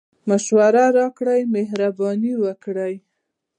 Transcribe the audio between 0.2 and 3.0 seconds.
مشوري راکړئ مهربانی وکړئ